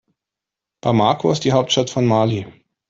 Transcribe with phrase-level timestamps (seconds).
[0.83, 2.47] Bamako ist die Hauptstadt von Mali.